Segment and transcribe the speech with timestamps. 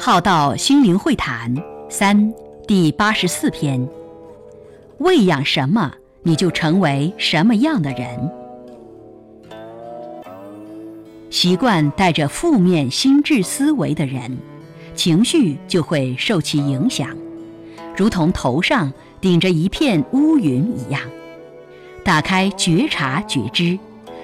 [0.00, 1.52] 浩道心灵会谈
[1.88, 2.32] 三
[2.68, 3.86] 第八十四篇：
[4.98, 5.92] 喂养什么，
[6.22, 8.30] 你就成为什么样的人。
[11.30, 14.38] 习惯带着负面心智思维的人，
[14.94, 17.10] 情绪就会受其影响，
[17.96, 21.00] 如同头上顶着一片乌云一样。
[22.04, 23.76] 打开觉察觉知，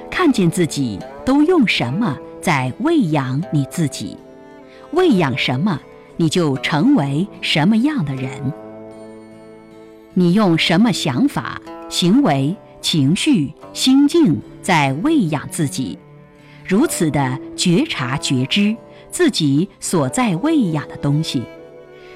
[0.08, 4.16] 看见自己都用什么在喂养你自己。
[4.94, 5.80] 喂养什么，
[6.16, 8.52] 你就成为什么样的人。
[10.14, 15.98] 你用什么想法、行为、情绪、心境在喂养自己？
[16.64, 18.74] 如此的觉察觉知
[19.10, 21.42] 自己所在喂养的东西，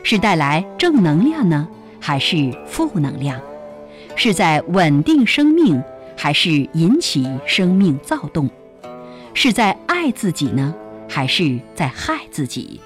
[0.02, 1.68] 是带来正能量呢，
[2.00, 3.40] 还是负能量？
[4.14, 5.82] 是在稳定生命，
[6.16, 8.48] 还是引起生命躁动？
[9.34, 10.74] 是在爱自己呢？
[11.08, 12.80] 还是在害自己？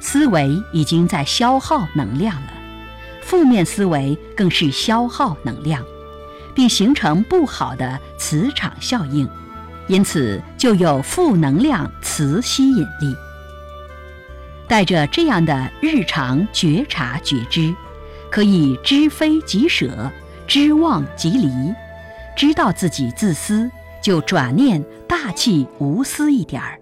[0.00, 2.52] 思维已经在消耗能量了，
[3.22, 5.84] 负面思维更是消耗能量，
[6.54, 9.28] 并形成不好的磁场效应，
[9.88, 13.14] 因此就有负能量磁吸引力。
[14.66, 17.74] 带着这样的日常觉察觉知，
[18.30, 20.10] 可以知非即舍，
[20.46, 21.50] 知忘即离，
[22.36, 23.70] 知道自己自私。
[24.02, 24.82] 就转念
[25.22, 26.80] 大气无私一点儿，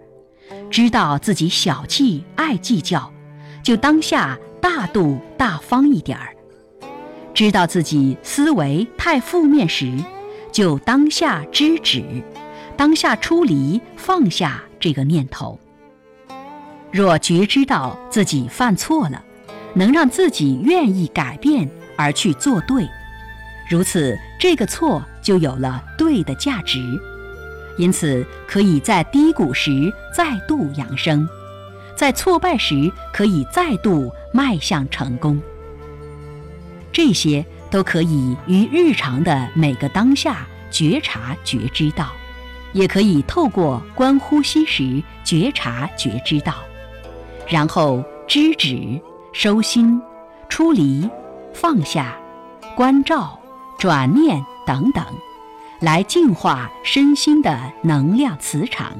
[0.70, 3.12] 知道自己小气爱计较，
[3.64, 6.28] 就当下大度大方一点儿；
[7.34, 9.92] 知道自己思维太负面时，
[10.52, 12.04] 就当下知止，
[12.76, 15.58] 当下出离放下这个念头。
[16.92, 19.20] 若觉知到自己犯错了，
[19.74, 22.88] 能让自己愿意改变而去做对。
[23.68, 26.78] 如此，这个错就有了对的价值，
[27.78, 31.26] 因此可以在低谷时再度扬升，
[31.96, 35.40] 在挫败时可以再度迈向成功。
[36.92, 42.12] 这些都可以于日常的每个当下觉察觉知到，
[42.74, 46.52] 也可以透过观呼吸时觉察觉知到，
[47.46, 49.00] 然后知止、
[49.32, 49.98] 收心、
[50.50, 51.08] 出离、
[51.54, 52.14] 放下、
[52.76, 53.38] 关照。
[53.80, 55.04] 转念等等，
[55.80, 58.92] 来净化身心的能量磁场。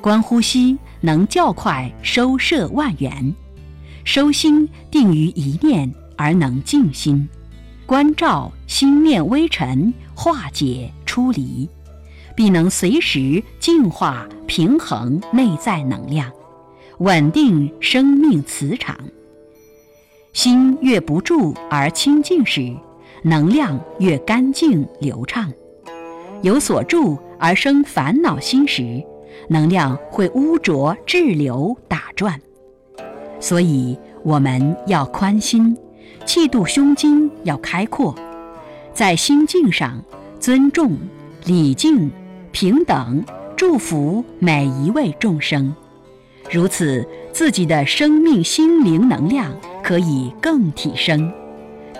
[0.00, 3.34] 观呼吸能较快收摄万元，
[4.04, 7.28] 收心定于一念而能静心，
[7.86, 11.68] 观照心念微尘，化解出离，
[12.34, 16.30] 必能随时净化平衡内在能量，
[16.98, 18.98] 稳定生命磁场。
[20.32, 22.76] 心越不住而清净时。
[23.22, 25.52] 能量越干净流畅，
[26.42, 29.02] 有所住而生烦恼心时，
[29.48, 32.40] 能量会污浊滞留打转。
[33.38, 35.76] 所以我们要宽心，
[36.24, 38.14] 气度胸襟要开阔，
[38.92, 40.02] 在心境上
[40.38, 40.92] 尊重、
[41.44, 42.10] 礼敬、
[42.52, 43.24] 平等，
[43.56, 45.74] 祝福每一位众生。
[46.50, 49.52] 如此，自己的生命心灵能量
[49.82, 51.32] 可以更提升。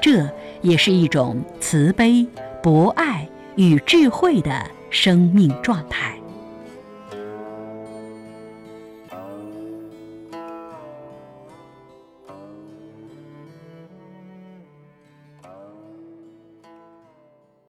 [0.01, 0.28] 这。
[0.62, 2.27] 也是一种慈悲、
[2.62, 3.27] 博爱
[3.60, 6.20] 与智慧的生命状态。